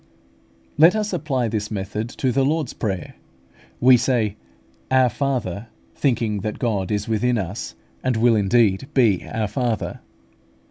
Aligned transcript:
Let 0.79 0.95
us 0.95 1.13
apply 1.13 1.47
this 1.47 1.69
method 1.69 2.09
to 2.09 2.31
the 2.31 2.43
Lord's 2.43 2.73
Prayer. 2.73 3.13
We 3.79 3.97
say 3.97 4.35
"Our 4.89 5.11
Father," 5.11 5.67
thinking 5.93 6.39
that 6.39 6.57
God 6.57 6.89
is 6.89 7.07
within 7.07 7.37
us, 7.37 7.75
and 8.03 8.17
will 8.17 8.35
indeed 8.35 8.87
be 8.95 9.29
our 9.29 9.47
Father. 9.47 9.99